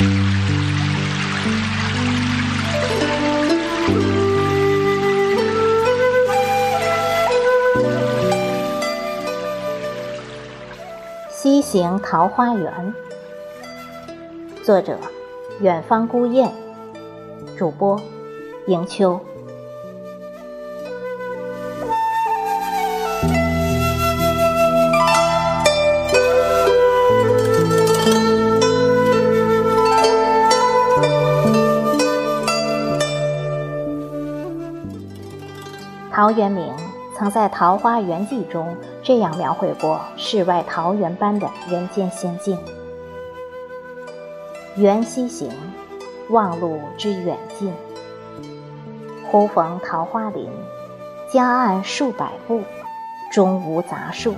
[0.00, 0.06] 西
[11.60, 12.94] 行桃花源，
[14.64, 14.96] 作者：
[15.60, 16.50] 远方孤雁，
[17.58, 18.00] 主播：
[18.66, 19.20] 迎秋。
[36.30, 36.72] 陶渊明
[37.18, 42.56] 曾在《桃花源记》中这样描绘过世外桃源般的人间仙境
[44.78, 45.50] ：“缘溪行，
[46.28, 47.72] 忘路之远近。
[49.26, 50.48] 忽逢桃花林，
[51.32, 52.62] 夹岸数百步，
[53.32, 54.36] 中无杂树，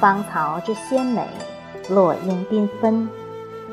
[0.00, 1.26] 芳草之鲜美，
[1.90, 3.06] 落英缤纷，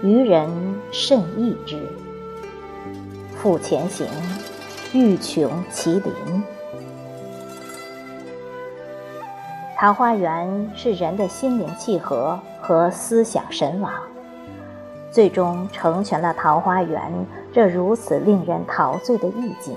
[0.02, 0.50] 渔人
[0.92, 1.88] 甚异之。
[3.38, 4.10] 复前行，
[4.92, 6.12] 欲穷其林。”
[9.84, 13.92] 桃花源是人的心灵契合和思想神往，
[15.12, 17.02] 最终成全了桃花源
[17.52, 19.76] 这如此令人陶醉的意境。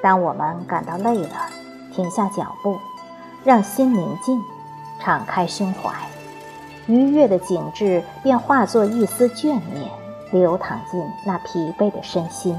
[0.00, 1.30] 当我们感到累了，
[1.92, 2.78] 停下脚步，
[3.42, 4.40] 让心宁静，
[5.00, 5.90] 敞开胸怀，
[6.86, 9.90] 愉悦的景致便化作一丝眷念，
[10.30, 12.56] 流淌进那疲惫的身心，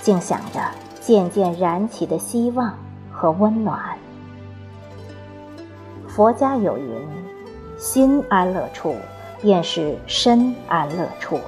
[0.00, 0.60] 静想着
[1.00, 2.72] 渐渐燃起的希望
[3.10, 3.80] 和温暖。
[6.14, 7.08] 佛家有云
[7.78, 8.94] ：“心安乐处，
[9.40, 11.40] 便是身安乐处。”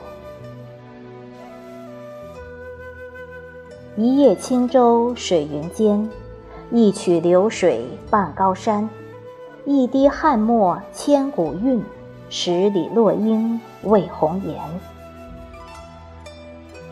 [3.95, 6.09] 一叶轻舟水云间，
[6.71, 8.89] 一曲流水傍高山，
[9.67, 11.85] 一滴汗墨千古韵，
[12.31, 14.59] 十里落英为红颜。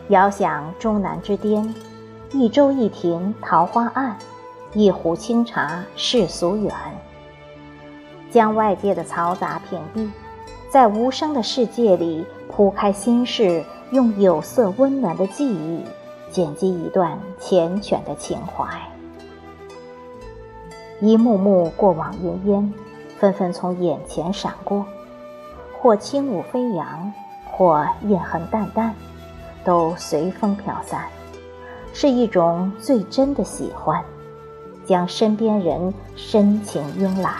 [0.09, 1.73] 遥想终南之巅，
[2.33, 4.15] 一舟一亭桃花岸，
[4.73, 6.71] 一壶清茶世俗远。
[8.33, 10.09] 将外界的嘈杂屏蔽，
[10.67, 15.85] 在无声的世界里铺开心事，用有色温暖的记忆
[16.31, 18.65] 剪辑一段缱绻的情怀。
[20.99, 22.73] 一幕幕过往云烟，
[23.19, 24.83] 纷纷从眼前闪过，
[25.79, 27.13] 或轻舞飞扬，
[27.51, 28.95] 或印痕淡淡，
[29.63, 31.03] 都随风飘散，
[31.93, 34.03] 是一种最真的喜欢，
[34.87, 37.31] 将身边人深情拥揽。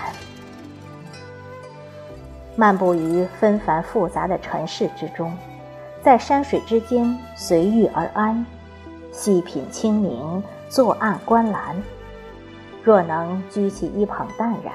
[2.56, 5.36] 漫步于纷繁复杂的尘世之中，
[6.04, 8.46] 在山水之间随遇而安，
[9.12, 11.76] 细品清明，坐岸观澜。
[12.84, 14.72] 若能掬起一捧淡然，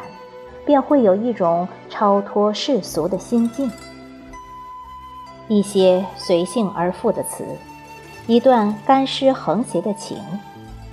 [0.67, 3.71] 便会有一种超脱世俗的心境。
[5.47, 7.45] 一些随性而赋的词，
[8.27, 10.19] 一段干湿横斜的情，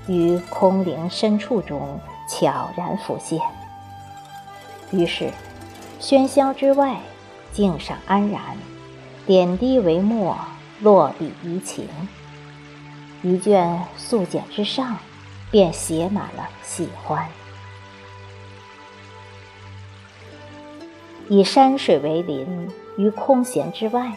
[0.08, 3.40] 于空灵深处中悄然浮现。
[4.92, 5.32] 于是。
[6.00, 7.00] 喧嚣之外，
[7.52, 8.42] 静赏安然，
[9.26, 10.38] 点滴为墨，
[10.82, 11.88] 落笔怡情。
[13.24, 14.98] 一卷素简之上，
[15.50, 17.28] 便写满了喜欢。
[21.28, 24.12] 以山水为邻，于空闲之外，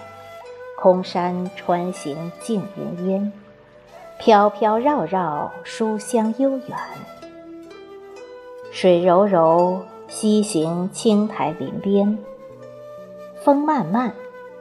[0.76, 3.32] 空山穿行静云烟，
[4.18, 6.76] 飘飘绕绕书香悠远。
[8.70, 9.80] 水柔柔。
[10.08, 12.18] 西行青苔林边，
[13.44, 14.14] 风漫漫，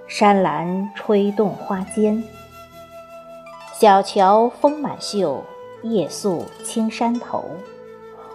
[0.06, 2.22] 山岚吹动花间。
[3.74, 5.42] 小桥风满袖，
[5.84, 7.46] 夜宿青山头。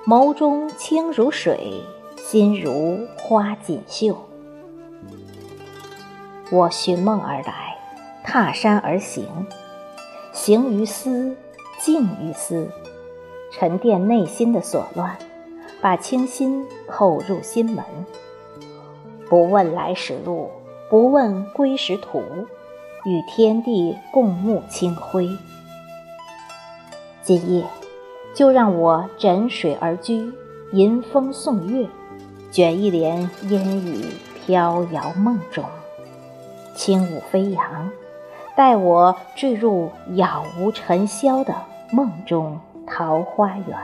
[0.06, 1.83] 眸中清如水，
[2.17, 4.17] 心如花锦绣。
[6.50, 7.77] 我寻梦而来，
[8.25, 9.27] 踏山而行，
[10.33, 11.37] 行于思，
[11.79, 12.71] 静于思，
[13.53, 15.17] 沉淀内心的所乱。
[15.82, 17.84] 把清心扣入心门，
[19.29, 20.49] 不问来时路，
[20.88, 22.23] 不问归时途，
[23.05, 25.29] 与天地共沐清辉。
[27.20, 27.64] 今夜，
[28.32, 30.32] 就让我枕水而居，
[30.70, 31.88] 吟风送月，
[32.52, 34.06] 卷一帘烟雨，
[34.46, 35.64] 飘摇梦中，
[36.76, 37.90] 轻舞飞扬，
[38.55, 41.52] 带我坠入杳无尘嚣的
[41.90, 43.76] 梦中桃花源。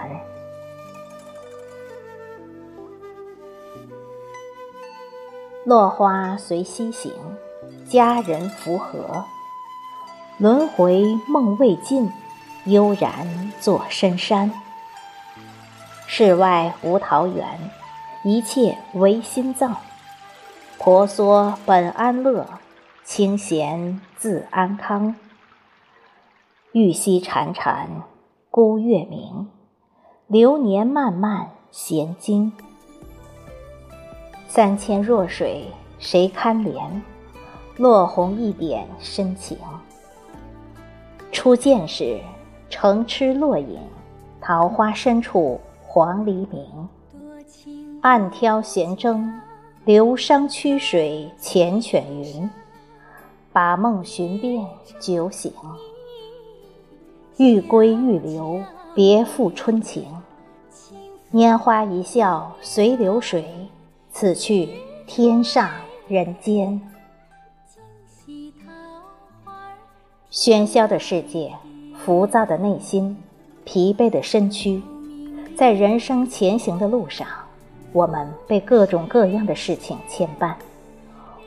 [5.69, 7.13] 落花随溪行，
[7.87, 9.27] 佳人扶河。
[10.39, 12.11] 轮回梦未尽，
[12.65, 14.51] 悠然坐深山。
[16.07, 17.71] 世外无桃源，
[18.25, 19.77] 一切唯心造。
[20.79, 22.47] 婆娑本安乐，
[23.05, 25.17] 清闲自安康。
[26.73, 27.89] 玉溪潺潺，
[28.51, 29.51] 孤月明，
[30.29, 32.55] 流年漫漫闲经。
[34.51, 35.63] 三千弱水
[35.99, 36.81] 谁堪怜？
[37.77, 39.59] 落红一点深情。
[41.31, 42.19] 初见时，
[42.71, 43.79] 乘痴落影，
[44.41, 46.89] 桃花深处黄鹂鸣。
[48.01, 49.31] 暗挑闲征，
[49.85, 52.49] 流觞曲水缱绻云。
[53.53, 54.67] 把梦寻遍
[54.99, 55.53] 酒醒。
[57.37, 58.63] 欲归欲留，
[58.95, 60.07] 别负春情。
[61.33, 63.45] 拈花一笑随流水，
[64.21, 64.69] 此去
[65.07, 65.71] 天上
[66.09, 66.81] 人间。
[70.29, 71.55] 喧嚣的世界，
[72.05, 73.17] 浮躁的内心，
[73.65, 74.83] 疲惫的身躯，
[75.57, 77.29] 在人生前行的路上，
[77.93, 80.53] 我们被各种各样的事情牵绊，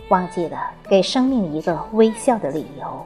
[0.07, 3.06] 忘记了给生命一个微笑的理由。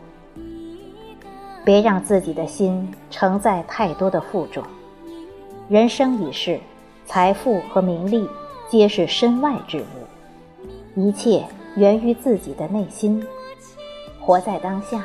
[1.64, 4.64] 别让自己的心承载太多的负重。
[5.68, 6.60] 人生已逝，
[7.08, 8.30] 财富和名利
[8.68, 11.46] 皆是身外之物，一切
[11.76, 13.24] 源于自己的内心。
[14.20, 15.04] 活在当下，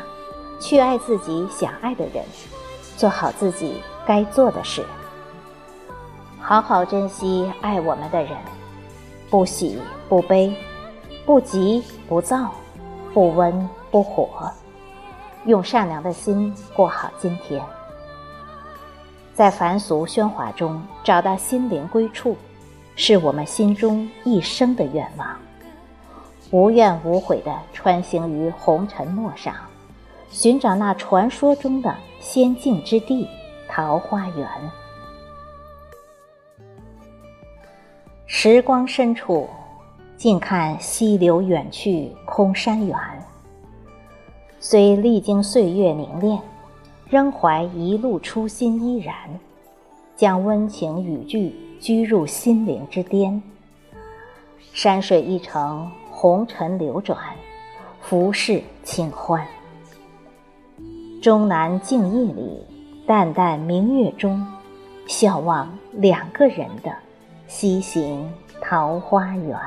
[0.58, 2.24] 去爱自己想爱的人，
[2.96, 3.74] 做好自己
[4.06, 4.82] 该做的事，
[6.40, 8.32] 好好珍惜爱我们的人，
[9.28, 9.78] 不喜
[10.08, 10.54] 不悲，
[11.26, 12.50] 不急不躁，
[13.12, 14.50] 不温不火。
[15.44, 17.62] 用善良的心过好今天，
[19.34, 22.36] 在凡俗喧哗中找到心灵归处，
[23.02, 25.26] 是我们心中一生的愿望。
[26.50, 29.54] 无怨无悔地穿行于红尘陌上，
[30.28, 33.26] 寻找那传说中的仙境之地——
[33.66, 34.46] 桃花源。
[38.26, 39.48] 时光深处，
[40.18, 42.94] 静看溪流远去，空山远。
[44.58, 46.38] 虽历经岁月凝练，
[47.08, 49.14] 仍怀一路初心依然，
[50.14, 53.42] 将温情语句居入心灵之巅。
[54.72, 57.18] 山水一程，红尘流转，
[58.00, 59.44] 浮世清欢。
[61.22, 62.64] 终南静夜里，
[63.06, 64.46] 淡淡明月中，
[65.06, 66.94] 笑望两个人的
[67.46, 68.30] 西行
[68.60, 69.58] 桃花源。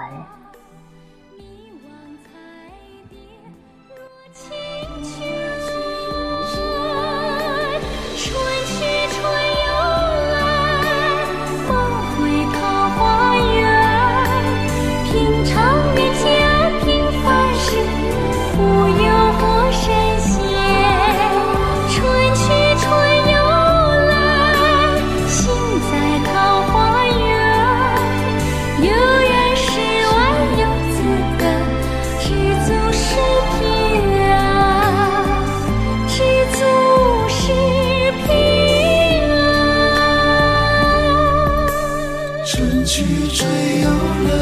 [43.13, 43.49] 春去春
[43.83, 44.41] 又来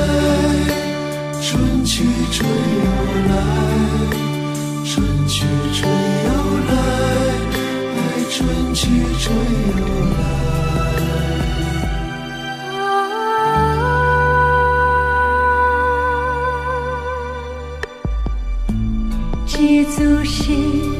[1.43, 2.87] 春去春又
[3.27, 3.33] 来
[4.85, 5.35] 春去
[5.73, 5.79] 春
[6.25, 6.29] 又
[6.67, 6.71] 来
[8.29, 8.39] 春
[8.73, 8.79] 去
[9.19, 9.35] 春
[9.67, 9.71] 又
[10.13, 10.19] 来
[12.77, 12.79] 啊
[19.45, 19.53] 知
[19.85, 20.90] 足是